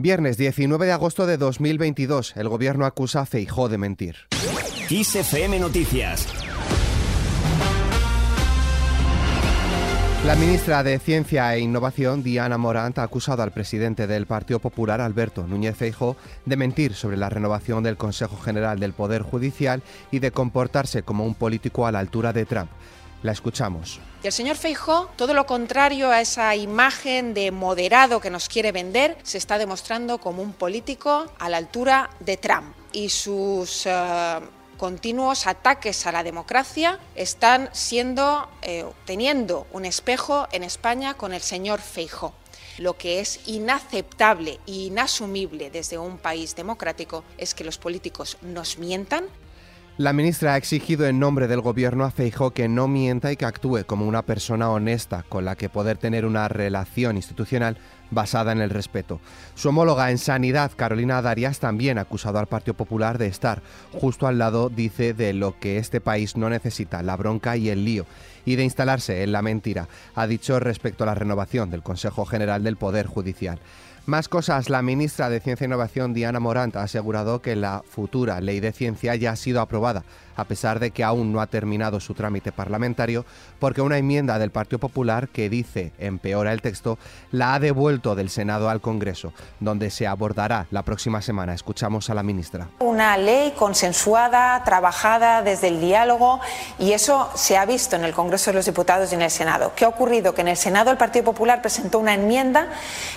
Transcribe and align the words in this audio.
Viernes 0.00 0.36
19 0.36 0.86
de 0.86 0.92
agosto 0.92 1.26
de 1.26 1.36
2022. 1.38 2.36
El 2.36 2.48
gobierno 2.48 2.86
acusa 2.86 3.22
a 3.22 3.26
Feijó 3.26 3.68
de 3.68 3.78
mentir. 3.78 4.14
XFM 4.88 5.58
Noticias. 5.58 6.24
La 10.24 10.36
ministra 10.36 10.84
de 10.84 11.00
Ciencia 11.00 11.52
e 11.52 11.58
Innovación, 11.58 12.22
Diana 12.22 12.58
Morant, 12.58 12.96
ha 13.00 13.02
acusado 13.02 13.42
al 13.42 13.50
presidente 13.50 14.06
del 14.06 14.26
Partido 14.26 14.60
Popular, 14.60 15.00
Alberto 15.00 15.48
Núñez 15.48 15.74
Feijó, 15.76 16.16
de 16.44 16.56
mentir 16.56 16.94
sobre 16.94 17.16
la 17.16 17.28
renovación 17.28 17.82
del 17.82 17.96
Consejo 17.96 18.36
General 18.36 18.78
del 18.78 18.92
Poder 18.92 19.22
Judicial 19.22 19.82
y 20.12 20.20
de 20.20 20.30
comportarse 20.30 21.02
como 21.02 21.26
un 21.26 21.34
político 21.34 21.88
a 21.88 21.92
la 21.92 21.98
altura 21.98 22.32
de 22.32 22.46
Trump. 22.46 22.70
La 23.22 23.32
escuchamos. 23.32 24.00
Y 24.22 24.26
el 24.26 24.32
señor 24.32 24.56
Feijó, 24.56 25.10
todo 25.16 25.34
lo 25.34 25.46
contrario 25.46 26.10
a 26.10 26.20
esa 26.20 26.54
imagen 26.54 27.34
de 27.34 27.50
moderado 27.50 28.20
que 28.20 28.30
nos 28.30 28.48
quiere 28.48 28.72
vender, 28.72 29.16
se 29.22 29.38
está 29.38 29.58
demostrando 29.58 30.18
como 30.18 30.42
un 30.42 30.52
político 30.52 31.26
a 31.38 31.48
la 31.48 31.56
altura 31.56 32.10
de 32.20 32.36
Trump. 32.36 32.74
Y 32.92 33.08
sus 33.08 33.86
eh, 33.86 34.40
continuos 34.76 35.46
ataques 35.46 36.06
a 36.06 36.12
la 36.12 36.22
democracia 36.22 36.98
están 37.16 37.68
siendo, 37.72 38.48
eh, 38.62 38.86
teniendo 39.04 39.66
un 39.72 39.84
espejo 39.84 40.48
en 40.52 40.62
España 40.62 41.14
con 41.14 41.32
el 41.34 41.42
señor 41.42 41.80
Feijó. 41.80 42.32
Lo 42.78 42.96
que 42.96 43.18
es 43.18 43.40
inaceptable 43.46 44.60
e 44.66 44.72
inasumible 44.72 45.70
desde 45.70 45.98
un 45.98 46.16
país 46.16 46.54
democrático 46.54 47.24
es 47.36 47.54
que 47.54 47.64
los 47.64 47.76
políticos 47.76 48.38
nos 48.40 48.78
mientan, 48.78 49.26
la 49.98 50.12
ministra 50.12 50.54
ha 50.54 50.56
exigido 50.56 51.08
en 51.08 51.18
nombre 51.18 51.48
del 51.48 51.60
gobierno 51.60 52.04
a 52.04 52.12
Feijó 52.12 52.52
que 52.52 52.68
no 52.68 52.86
mienta 52.86 53.32
y 53.32 53.36
que 53.36 53.46
actúe 53.46 53.84
como 53.84 54.06
una 54.06 54.22
persona 54.22 54.70
honesta 54.70 55.24
con 55.28 55.44
la 55.44 55.56
que 55.56 55.68
poder 55.68 55.98
tener 55.98 56.24
una 56.24 56.46
relación 56.46 57.16
institucional 57.16 57.76
basada 58.12 58.52
en 58.52 58.60
el 58.60 58.70
respeto. 58.70 59.20
Su 59.56 59.70
homóloga 59.70 60.12
en 60.12 60.18
Sanidad, 60.18 60.70
Carolina 60.76 61.20
Darias, 61.20 61.58
también 61.58 61.98
ha 61.98 62.02
acusado 62.02 62.38
al 62.38 62.46
Partido 62.46 62.74
Popular 62.74 63.18
de 63.18 63.26
estar 63.26 63.60
justo 63.92 64.28
al 64.28 64.38
lado, 64.38 64.70
dice, 64.70 65.14
de 65.14 65.32
lo 65.32 65.58
que 65.58 65.78
este 65.78 66.00
país 66.00 66.36
no 66.36 66.48
necesita, 66.48 67.02
la 67.02 67.16
bronca 67.16 67.56
y 67.56 67.68
el 67.68 67.84
lío, 67.84 68.06
y 68.44 68.54
de 68.54 68.62
instalarse 68.62 69.24
en 69.24 69.32
la 69.32 69.42
mentira, 69.42 69.88
ha 70.14 70.28
dicho 70.28 70.60
respecto 70.60 71.02
a 71.02 71.08
la 71.08 71.16
renovación 71.16 71.70
del 71.70 71.82
Consejo 71.82 72.24
General 72.24 72.62
del 72.62 72.76
Poder 72.76 73.06
Judicial. 73.06 73.58
Más 74.08 74.30
cosas, 74.30 74.70
la 74.70 74.80
ministra 74.80 75.28
de 75.28 75.38
Ciencia 75.38 75.66
e 75.66 75.68
Innovación, 75.68 76.14
Diana 76.14 76.40
Morant, 76.40 76.74
ha 76.76 76.82
asegurado 76.84 77.42
que 77.42 77.54
la 77.54 77.82
futura 77.86 78.40
ley 78.40 78.58
de 78.58 78.72
ciencia 78.72 79.14
ya 79.16 79.32
ha 79.32 79.36
sido 79.36 79.60
aprobada, 79.60 80.02
a 80.34 80.44
pesar 80.44 80.80
de 80.80 80.92
que 80.92 81.04
aún 81.04 81.30
no 81.30 81.42
ha 81.42 81.46
terminado 81.46 82.00
su 82.00 82.14
trámite 82.14 82.50
parlamentario, 82.50 83.26
porque 83.58 83.82
una 83.82 83.98
enmienda 83.98 84.38
del 84.38 84.50
Partido 84.50 84.78
Popular 84.78 85.28
que 85.28 85.50
dice 85.50 85.92
empeora 85.98 86.54
el 86.54 86.62
texto 86.62 86.98
la 87.32 87.52
ha 87.52 87.60
devuelto 87.60 88.14
del 88.14 88.30
Senado 88.30 88.70
al 88.70 88.80
Congreso, 88.80 89.34
donde 89.60 89.90
se 89.90 90.06
abordará 90.06 90.68
la 90.70 90.84
próxima 90.84 91.20
semana. 91.20 91.52
Escuchamos 91.52 92.08
a 92.08 92.14
la 92.14 92.22
ministra. 92.22 92.68
Una 92.78 93.18
ley 93.18 93.52
consensuada, 93.58 94.64
trabajada 94.64 95.42
desde 95.42 95.68
el 95.68 95.82
diálogo, 95.82 96.40
y 96.78 96.92
eso 96.92 97.28
se 97.34 97.58
ha 97.58 97.66
visto 97.66 97.96
en 97.96 98.04
el 98.04 98.14
Congreso 98.14 98.52
de 98.52 98.56
los 98.56 98.64
Diputados 98.64 99.12
y 99.12 99.16
en 99.16 99.22
el 99.22 99.30
Senado. 99.30 99.72
¿Qué 99.76 99.84
ha 99.84 99.88
ocurrido? 99.88 100.34
Que 100.34 100.40
en 100.40 100.48
el 100.48 100.56
Senado 100.56 100.90
el 100.90 100.96
Partido 100.96 101.26
Popular 101.26 101.60
presentó 101.60 101.98
una 101.98 102.14
enmienda 102.14 102.68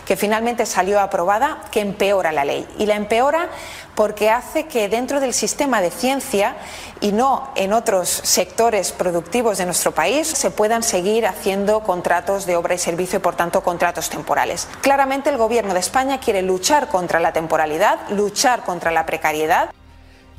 que 0.05 0.17
finalmente 0.17 0.65
salió 0.65 0.80
aprobada 0.99 1.61
que 1.71 1.81
empeora 1.81 2.31
la 2.31 2.45
ley. 2.45 2.67
Y 2.77 2.85
la 2.85 2.95
empeora 2.95 3.49
porque 3.95 4.29
hace 4.29 4.67
que 4.67 4.89
dentro 4.89 5.19
del 5.19 5.33
sistema 5.33 5.81
de 5.81 5.91
ciencia 5.91 6.55
y 7.01 7.11
no 7.11 7.49
en 7.55 7.73
otros 7.73 8.09
sectores 8.09 8.91
productivos 8.91 9.57
de 9.57 9.65
nuestro 9.65 9.91
país 9.91 10.27
se 10.27 10.51
puedan 10.51 10.83
seguir 10.83 11.27
haciendo 11.27 11.81
contratos 11.81 12.45
de 12.45 12.55
obra 12.55 12.75
y 12.75 12.77
servicio 12.77 13.19
y 13.19 13.21
por 13.21 13.35
tanto 13.35 13.61
contratos 13.61 14.09
temporales. 14.09 14.67
Claramente 14.81 15.29
el 15.29 15.37
Gobierno 15.37 15.73
de 15.73 15.79
España 15.79 16.19
quiere 16.19 16.41
luchar 16.41 16.87
contra 16.87 17.19
la 17.19 17.33
temporalidad, 17.33 17.99
luchar 18.09 18.63
contra 18.63 18.91
la 18.91 19.05
precariedad. 19.05 19.71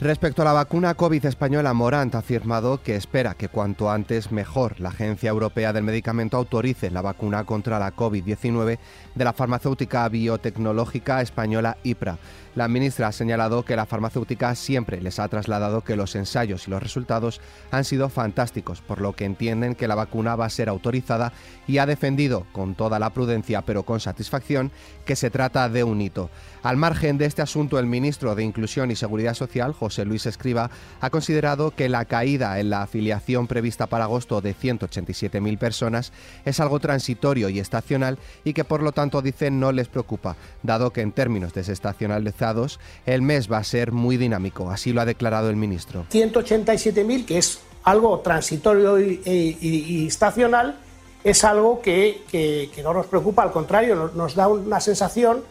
Respecto 0.00 0.42
a 0.42 0.44
la 0.44 0.52
vacuna 0.52 0.94
COVID 0.94 1.26
española, 1.26 1.74
Morant 1.74 2.16
ha 2.16 2.18
afirmado 2.18 2.82
que 2.82 2.96
espera 2.96 3.34
que 3.34 3.48
cuanto 3.48 3.88
antes 3.88 4.32
mejor 4.32 4.80
la 4.80 4.88
Agencia 4.88 5.30
Europea 5.30 5.72
del 5.72 5.84
Medicamento 5.84 6.36
autorice 6.36 6.90
la 6.90 7.02
vacuna 7.02 7.44
contra 7.44 7.78
la 7.78 7.94
COVID-19 7.94 8.78
de 9.14 9.24
la 9.24 9.32
farmacéutica 9.32 10.08
biotecnológica 10.08 11.20
española 11.20 11.76
IPRA. 11.84 12.18
La 12.54 12.68
ministra 12.68 13.06
ha 13.08 13.12
señalado 13.12 13.64
que 13.64 13.76
la 13.76 13.86
farmacéutica 13.86 14.54
siempre 14.54 15.00
les 15.00 15.18
ha 15.18 15.28
trasladado 15.28 15.82
que 15.82 15.96
los 15.96 16.14
ensayos 16.16 16.66
y 16.66 16.70
los 16.70 16.82
resultados 16.82 17.40
han 17.70 17.84
sido 17.84 18.10
fantásticos, 18.10 18.82
por 18.82 19.00
lo 19.00 19.14
que 19.14 19.24
entienden 19.24 19.74
que 19.74 19.88
la 19.88 19.94
vacuna 19.94 20.36
va 20.36 20.46
a 20.46 20.50
ser 20.50 20.68
autorizada 20.68 21.32
y 21.66 21.78
ha 21.78 21.86
defendido, 21.86 22.46
con 22.52 22.74
toda 22.74 22.98
la 22.98 23.10
prudencia 23.10 23.62
pero 23.62 23.84
con 23.84 24.00
satisfacción, 24.00 24.70
que 25.06 25.16
se 25.16 25.30
trata 25.30 25.68
de 25.70 25.84
un 25.84 26.02
hito. 26.02 26.28
Al 26.62 26.76
margen 26.76 27.16
de 27.16 27.24
este 27.24 27.40
asunto, 27.40 27.78
el 27.78 27.86
ministro 27.86 28.34
de 28.34 28.44
Inclusión 28.44 28.90
y 28.90 28.96
Seguridad 28.96 29.34
Social, 29.34 29.72
José 29.82 30.04
Luis 30.04 30.26
Escriba, 30.26 30.70
ha 31.00 31.10
considerado 31.10 31.72
que 31.72 31.88
la 31.88 32.04
caída 32.04 32.60
en 32.60 32.70
la 32.70 32.82
afiliación 32.82 33.48
prevista 33.48 33.88
para 33.88 34.04
agosto 34.04 34.40
de 34.40 34.54
187.000 34.54 35.58
personas 35.58 36.12
es 36.44 36.60
algo 36.60 36.78
transitorio 36.78 37.48
y 37.48 37.58
estacional 37.58 38.18
y 38.44 38.52
que 38.52 38.62
por 38.62 38.80
lo 38.80 38.92
tanto, 38.92 39.22
dicen, 39.22 39.58
no 39.58 39.72
les 39.72 39.88
preocupa, 39.88 40.36
dado 40.62 40.92
que 40.92 41.00
en 41.00 41.10
términos 41.10 41.52
desestacionales 41.52 42.34
el 43.06 43.22
mes 43.22 43.50
va 43.50 43.58
a 43.58 43.64
ser 43.64 43.92
muy 43.92 44.16
dinámico, 44.16 44.70
así 44.70 44.92
lo 44.92 45.00
ha 45.00 45.04
declarado 45.04 45.50
el 45.50 45.56
ministro. 45.56 46.06
187.000, 46.10 47.24
que 47.24 47.38
es 47.38 47.60
algo 47.84 48.20
transitorio 48.20 48.98
y, 49.00 50.06
estacional, 50.06 50.78
es 51.24 51.44
algo 51.44 51.80
que, 51.80 52.70
no 52.82 52.94
nos 52.94 53.06
preocupa, 53.06 53.42
al 53.42 53.52
contrario, 53.52 54.10
nos, 54.14 54.34
da 54.34 54.48
una 54.48 54.80
sensación 54.80 55.42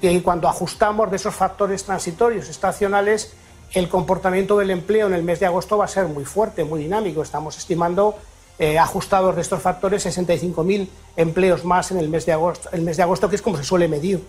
que 0.00 0.22
cuando 0.22 0.48
ajustamos 0.48 1.10
de 1.10 1.16
esos 1.16 1.34
factores 1.34 1.84
transitorios, 1.84 2.48
estacionales, 2.48 3.34
el 3.72 3.88
comportamiento 3.88 4.58
del 4.58 4.70
empleo 4.70 5.06
en 5.06 5.14
el 5.14 5.22
mes 5.22 5.40
de 5.40 5.46
agosto 5.46 5.78
va 5.78 5.84
a 5.84 5.88
ser 5.88 6.06
muy 6.06 6.24
fuerte, 6.24 6.64
muy 6.64 6.82
dinámico. 6.82 7.22
Estamos 7.22 7.56
estimando 7.56 8.16
eh, 8.58 8.78
ajustados 8.78 9.36
de 9.36 9.42
estos 9.42 9.62
factores 9.62 10.04
65.000 10.04 10.88
empleos 11.16 11.64
más 11.64 11.90
en 11.90 11.98
el 11.98 12.08
mes 12.08 12.26
de 12.26 12.32
agosto, 12.32 12.68
el 12.72 12.82
mes 12.82 12.96
de 12.96 13.02
agosto, 13.02 13.28
que 13.30 13.36
es 13.36 13.42
como 13.42 13.56
se 13.56 13.64
suele 13.64 13.88
medir 13.88 14.22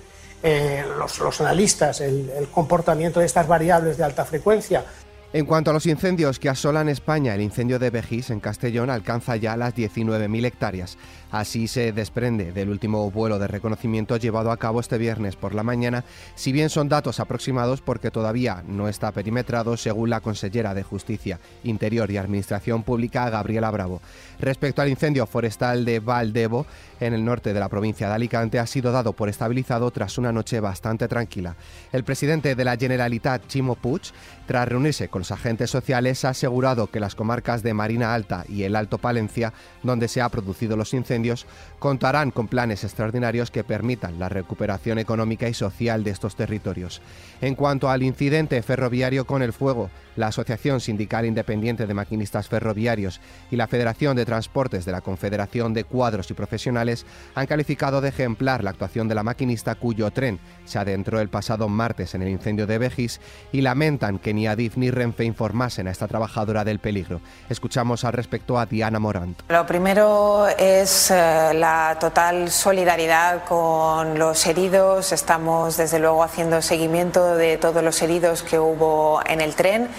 eh, 0.43 0.85
los, 0.97 1.41
analistas 1.41 2.01
el, 2.01 2.29
el 2.29 2.47
comportamiento 2.47 3.19
de 3.19 3.25
estas 3.25 3.47
variables 3.47 3.97
de 3.97 4.03
alta 4.03 4.25
frecuencia. 4.25 4.85
En 5.33 5.45
cuanto 5.45 5.71
a 5.71 5.73
los 5.73 5.85
incendios 5.85 6.39
que 6.39 6.49
asolan 6.49 6.89
España, 6.89 7.33
el 7.33 7.39
incendio 7.39 7.79
de 7.79 7.89
Bejís 7.89 8.31
en 8.31 8.41
Castellón 8.41 8.89
alcanza 8.89 9.37
ya 9.37 9.55
las 9.55 9.73
19.000 9.73 10.45
hectáreas. 10.45 10.97
Así 11.31 11.69
se 11.69 11.93
desprende 11.93 12.51
del 12.51 12.69
último 12.69 13.09
vuelo 13.09 13.39
de 13.39 13.47
reconocimiento 13.47 14.17
llevado 14.17 14.51
a 14.51 14.57
cabo 14.57 14.81
este 14.81 14.97
viernes 14.97 15.37
por 15.37 15.55
la 15.55 15.63
mañana, 15.63 16.03
si 16.35 16.51
bien 16.51 16.69
son 16.69 16.89
datos 16.89 17.21
aproximados 17.21 17.79
porque 17.79 18.11
todavía 18.11 18.61
no 18.67 18.89
está 18.89 19.13
perimetrado 19.13 19.77
según 19.77 20.09
la 20.09 20.19
consellera 20.19 20.73
de 20.73 20.83
Justicia, 20.83 21.39
Interior 21.63 22.11
y 22.11 22.17
Administración 22.17 22.83
Pública, 22.83 23.29
Gabriela 23.29 23.71
Bravo. 23.71 24.01
Respecto 24.37 24.81
al 24.81 24.89
incendio 24.89 25.25
forestal 25.25 25.85
de 25.85 26.01
Valdevo, 26.01 26.65
en 26.99 27.13
el 27.13 27.23
norte 27.23 27.53
de 27.53 27.59
la 27.59 27.69
provincia 27.69 28.09
de 28.09 28.15
Alicante, 28.15 28.59
ha 28.59 28.67
sido 28.67 28.91
dado 28.91 29.13
por 29.13 29.29
estabilizado 29.29 29.89
tras 29.91 30.17
una 30.17 30.33
noche 30.33 30.59
bastante 30.59 31.07
tranquila. 31.07 31.55
El 31.93 32.03
presidente 32.03 32.53
de 32.53 32.65
la 32.65 32.75
Generalitat, 32.75 33.47
Chimo 33.47 33.75
Puig, 33.75 34.01
tras 34.45 34.67
reunirse 34.67 35.07
con 35.07 35.20
los 35.21 35.29
agentes 35.29 35.69
sociales, 35.69 36.25
ha 36.25 36.29
asegurado 36.29 36.87
que 36.87 36.99
las 36.99 37.13
comarcas 37.13 37.61
de 37.61 37.75
Marina 37.75 38.15
Alta 38.15 38.43
y 38.49 38.63
el 38.63 38.75
Alto 38.75 38.97
Palencia, 38.97 39.53
donde 39.83 40.07
se 40.07 40.19
han 40.19 40.31
producido 40.31 40.75
los 40.75 40.95
incendios, 40.95 41.45
contarán 41.77 42.31
con 42.31 42.47
planes 42.47 42.83
extraordinarios 42.83 43.51
que 43.51 43.63
permitan 43.63 44.17
la 44.17 44.29
recuperación 44.29 44.97
económica 44.97 45.47
y 45.47 45.53
social 45.53 46.03
de 46.03 46.09
estos 46.09 46.35
territorios. 46.35 47.03
En 47.39 47.53
cuanto 47.53 47.91
al 47.91 48.01
incidente 48.01 48.63
ferroviario 48.63 49.27
con 49.27 49.43
el 49.43 49.53
fuego, 49.53 49.91
la 50.15 50.27
Asociación 50.27 50.81
Sindical 50.81 51.27
Independiente 51.27 51.85
de 51.85 51.93
Maquinistas 51.93 52.49
Ferroviarios 52.49 53.21
y 53.51 53.57
la 53.57 53.67
Federación 53.67 54.15
de 54.15 54.25
Transportes 54.25 54.85
de 54.85 54.91
la 54.91 55.01
Confederación 55.01 55.73
de 55.73 55.83
Cuadros 55.83 56.31
y 56.31 56.33
Profesionales 56.33 57.05
han 57.35 57.45
calificado 57.45 58.01
de 58.01 58.09
ejemplar 58.09 58.63
la 58.63 58.71
actuación 58.71 59.07
de 59.07 59.15
la 59.15 59.23
maquinista 59.23 59.75
cuyo 59.75 60.09
tren 60.09 60.39
se 60.65 60.79
adentró 60.79 61.19
el 61.19 61.29
pasado 61.29 61.69
martes 61.69 62.15
en 62.15 62.23
el 62.23 62.29
incendio 62.29 62.65
de 62.65 62.79
Bejis 62.79 63.21
y 63.51 63.61
lamentan 63.61 64.17
que 64.17 64.33
ni 64.33 64.47
Adif 64.47 64.77
ni 64.77 64.89
Renfe 64.89 65.10
informasen 65.19 65.87
a 65.87 65.91
esta 65.91 66.07
trabajadora 66.07 66.63
del 66.63 66.79
peligro. 66.79 67.21
Escuchamos 67.49 68.03
al 68.03 68.13
respecto 68.13 68.57
a 68.57 68.65
Diana 68.65 68.99
Morant. 68.99 69.41
Lo 69.49 69.65
primero 69.65 70.47
es 70.47 71.11
eh, 71.11 71.53
la 71.53 71.97
total 71.99 72.49
solidaridad 72.49 73.43
con 73.45 74.17
los 74.17 74.45
heridos. 74.45 75.11
Estamos 75.11 75.77
desde 75.77 75.99
luego 75.99 76.23
haciendo 76.23 76.61
seguimiento 76.61 77.35
de 77.35 77.57
todos 77.57 77.83
los 77.83 78.01
heridos 78.01 78.43
que 78.43 78.59
hubo 78.59 79.21
en 79.25 79.41
el 79.41 79.55
tren 79.55 79.89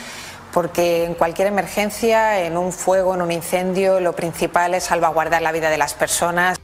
porque 0.53 1.05
en 1.05 1.14
cualquier 1.14 1.49
emergencia, 1.49 2.44
en 2.44 2.56
un 2.56 2.73
fuego, 2.73 3.14
en 3.14 3.23
un 3.23 3.32
incendio, 3.32 4.00
lo 4.00 4.12
principal 4.14 4.75
es 4.75 4.85
salvaguardar 4.85 5.41
la 5.41 5.50
vida 5.50 5.70
de 5.70 5.79
las 5.79 5.94
personas. 5.94 6.59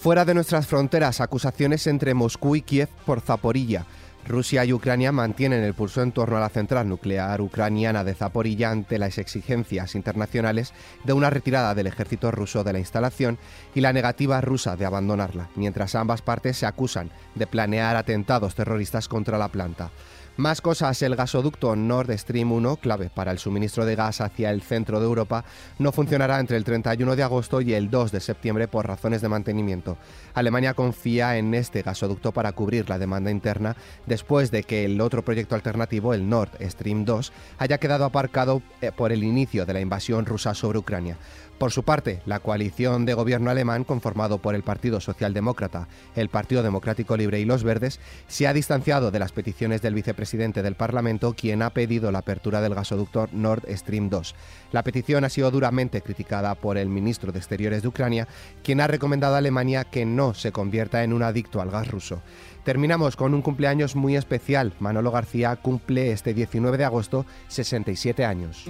Fuera 0.00 0.24
de 0.24 0.32
nuestras 0.32 0.66
fronteras, 0.66 1.20
acusaciones 1.20 1.86
entre 1.86 2.14
Moscú 2.14 2.56
y 2.56 2.62
Kiev 2.62 2.88
por 3.04 3.20
Zaporilla. 3.20 3.84
Rusia 4.26 4.64
y 4.64 4.72
Ucrania 4.72 5.10
mantienen 5.10 5.64
el 5.64 5.74
pulso 5.74 6.02
en 6.02 6.12
torno 6.12 6.36
a 6.36 6.40
la 6.40 6.50
central 6.50 6.88
nuclear 6.88 7.40
ucraniana 7.40 8.04
de 8.04 8.14
Zaporilla 8.14 8.70
ante 8.70 8.98
las 8.98 9.18
exigencias 9.18 9.94
internacionales 9.94 10.74
de 11.04 11.14
una 11.14 11.30
retirada 11.30 11.74
del 11.74 11.86
ejército 11.86 12.30
ruso 12.30 12.62
de 12.62 12.74
la 12.74 12.78
instalación 12.78 13.38
y 13.74 13.80
la 13.80 13.92
negativa 13.92 14.40
rusa 14.40 14.76
de 14.76 14.84
abandonarla, 14.84 15.48
mientras 15.56 15.94
ambas 15.94 16.20
partes 16.20 16.58
se 16.58 16.66
acusan 16.66 17.10
de 17.34 17.46
planear 17.46 17.96
atentados 17.96 18.54
terroristas 18.54 19.08
contra 19.08 19.38
la 19.38 19.48
planta. 19.48 19.90
Más 20.38 20.60
cosas, 20.60 21.02
el 21.02 21.16
gasoducto 21.16 21.74
Nord 21.74 22.16
Stream 22.16 22.52
1, 22.52 22.76
clave 22.76 23.10
para 23.12 23.32
el 23.32 23.40
suministro 23.40 23.84
de 23.84 23.96
gas 23.96 24.20
hacia 24.20 24.52
el 24.52 24.62
centro 24.62 25.00
de 25.00 25.06
Europa, 25.06 25.44
no 25.80 25.90
funcionará 25.90 26.38
entre 26.38 26.56
el 26.56 26.62
31 26.62 27.16
de 27.16 27.24
agosto 27.24 27.60
y 27.60 27.74
el 27.74 27.90
2 27.90 28.12
de 28.12 28.20
septiembre 28.20 28.68
por 28.68 28.86
razones 28.86 29.20
de 29.20 29.28
mantenimiento. 29.28 29.98
Alemania 30.34 30.74
confía 30.74 31.38
en 31.38 31.54
este 31.54 31.82
gasoducto 31.82 32.30
para 32.30 32.52
cubrir 32.52 32.88
la 32.88 33.00
demanda 33.00 33.32
interna 33.32 33.74
después 34.06 34.52
de 34.52 34.62
que 34.62 34.84
el 34.84 35.00
otro 35.00 35.24
proyecto 35.24 35.56
alternativo, 35.56 36.14
el 36.14 36.28
Nord 36.28 36.50
Stream 36.62 37.04
2, 37.04 37.32
haya 37.58 37.78
quedado 37.78 38.04
aparcado 38.04 38.62
eh, 38.80 38.92
por 38.92 39.10
el 39.10 39.24
inicio 39.24 39.66
de 39.66 39.72
la 39.72 39.80
invasión 39.80 40.24
rusa 40.24 40.54
sobre 40.54 40.78
Ucrania. 40.78 41.18
Por 41.58 41.72
su 41.72 41.82
parte, 41.82 42.22
la 42.24 42.38
coalición 42.38 43.04
de 43.04 43.14
gobierno 43.14 43.50
alemán, 43.50 43.82
conformado 43.82 44.38
por 44.38 44.54
el 44.54 44.62
Partido 44.62 45.00
Socialdemócrata, 45.00 45.88
el 46.14 46.28
Partido 46.28 46.62
Democrático 46.62 47.16
Libre 47.16 47.40
y 47.40 47.44
los 47.44 47.64
Verdes, 47.64 47.98
se 48.28 48.46
ha 48.46 48.52
distanciado 48.52 49.10
de 49.10 49.18
las 49.18 49.32
peticiones 49.32 49.82
del 49.82 49.94
vicepresidente 49.94 50.27
del 50.36 50.74
Parlamento, 50.74 51.34
quien 51.34 51.62
ha 51.62 51.70
pedido 51.70 52.12
la 52.12 52.18
apertura 52.18 52.60
del 52.60 52.74
gasoducto 52.74 53.28
Nord 53.32 53.64
Stream 53.70 54.10
2. 54.10 54.34
La 54.72 54.82
petición 54.82 55.24
ha 55.24 55.30
sido 55.30 55.50
duramente 55.50 56.02
criticada 56.02 56.54
por 56.54 56.76
el 56.76 56.88
ministro 56.88 57.32
de 57.32 57.38
Exteriores 57.38 57.82
de 57.82 57.88
Ucrania, 57.88 58.28
quien 58.62 58.80
ha 58.80 58.86
recomendado 58.86 59.34
a 59.34 59.38
Alemania 59.38 59.84
que 59.84 60.04
no 60.04 60.34
se 60.34 60.52
convierta 60.52 61.02
en 61.02 61.12
un 61.12 61.22
adicto 61.22 61.60
al 61.60 61.70
gas 61.70 61.88
ruso. 61.90 62.22
Terminamos 62.64 63.16
con 63.16 63.32
un 63.32 63.42
cumpleaños 63.42 63.96
muy 63.96 64.16
especial. 64.16 64.74
Manolo 64.80 65.10
García 65.10 65.56
cumple 65.56 66.12
este 66.12 66.34
19 66.34 66.76
de 66.76 66.84
agosto 66.84 67.24
67 67.48 68.24
años. 68.24 68.66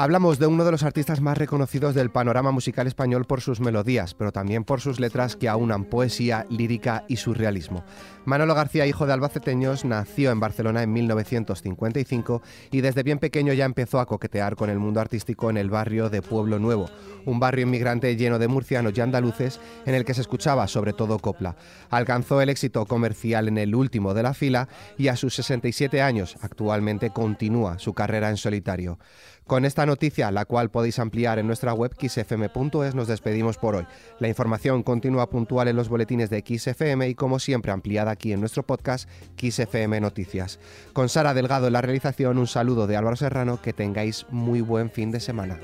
Hablamos 0.00 0.38
de 0.38 0.46
uno 0.46 0.64
de 0.64 0.70
los 0.70 0.84
artistas 0.84 1.20
más 1.20 1.36
reconocidos 1.36 1.92
del 1.92 2.08
panorama 2.08 2.52
musical 2.52 2.86
español 2.86 3.24
por 3.24 3.40
sus 3.40 3.58
melodías, 3.58 4.14
pero 4.14 4.30
también 4.30 4.62
por 4.62 4.80
sus 4.80 5.00
letras 5.00 5.34
que 5.34 5.48
aunan 5.48 5.86
poesía, 5.86 6.46
lírica 6.50 7.04
y 7.08 7.16
surrealismo. 7.16 7.82
Manolo 8.24 8.54
García, 8.54 8.86
hijo 8.86 9.06
de 9.06 9.14
albaceteños, 9.14 9.84
nació 9.84 10.30
en 10.30 10.38
Barcelona 10.38 10.84
en 10.84 10.92
1955 10.92 12.42
y 12.70 12.80
desde 12.80 13.02
bien 13.02 13.18
pequeño 13.18 13.52
ya 13.54 13.64
empezó 13.64 13.98
a 13.98 14.06
coquetear 14.06 14.54
con 14.54 14.70
el 14.70 14.78
mundo 14.78 15.00
artístico 15.00 15.50
en 15.50 15.56
el 15.56 15.68
barrio 15.68 16.10
de 16.10 16.22
Pueblo 16.22 16.60
Nuevo, 16.60 16.88
un 17.26 17.40
barrio 17.40 17.66
inmigrante 17.66 18.14
lleno 18.14 18.38
de 18.38 18.46
murcianos 18.46 18.92
y 18.96 19.00
andaluces 19.00 19.58
en 19.84 19.96
el 19.96 20.04
que 20.04 20.14
se 20.14 20.20
escuchaba 20.20 20.68
sobre 20.68 20.92
todo 20.92 21.18
copla. 21.18 21.56
Alcanzó 21.90 22.40
el 22.40 22.50
éxito 22.50 22.86
comercial 22.86 23.48
en 23.48 23.58
el 23.58 23.74
último 23.74 24.14
de 24.14 24.22
la 24.22 24.32
fila 24.32 24.68
y 24.96 25.08
a 25.08 25.16
sus 25.16 25.34
67 25.34 26.00
años 26.02 26.36
actualmente 26.40 27.10
continúa 27.10 27.80
su 27.80 27.94
carrera 27.94 28.30
en 28.30 28.36
solitario. 28.36 29.00
Con 29.48 29.64
esta 29.64 29.86
noticia, 29.88 30.30
la 30.30 30.44
cual 30.44 30.70
podéis 30.70 31.00
ampliar 31.00 31.40
en 31.40 31.48
nuestra 31.48 31.74
web 31.74 31.92
xfm.es, 31.98 32.94
nos 32.94 33.08
despedimos 33.08 33.58
por 33.58 33.74
hoy. 33.74 33.86
La 34.20 34.28
información 34.28 34.84
continúa 34.84 35.28
puntual 35.28 35.66
en 35.66 35.74
los 35.74 35.88
boletines 35.88 36.30
de 36.30 36.44
XFM 36.46 37.08
y 37.08 37.16
como 37.16 37.40
siempre 37.40 37.72
ampliada 37.72 38.12
aquí 38.12 38.32
en 38.32 38.38
nuestro 38.38 38.62
podcast 38.62 39.08
XFM 39.36 40.00
Noticias. 40.00 40.60
Con 40.92 41.08
Sara 41.08 41.34
Delgado 41.34 41.66
en 41.66 41.72
la 41.72 41.80
realización, 41.80 42.38
un 42.38 42.46
saludo 42.46 42.86
de 42.86 42.96
Álvaro 42.96 43.16
Serrano, 43.16 43.60
que 43.60 43.72
tengáis 43.72 44.26
muy 44.30 44.60
buen 44.60 44.90
fin 44.90 45.10
de 45.10 45.18
semana. 45.18 45.58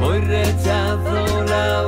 Hoy 0.00 0.20
rechazo 0.20 1.44
la 1.44 1.82